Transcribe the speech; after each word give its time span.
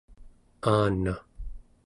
aana 0.73 1.13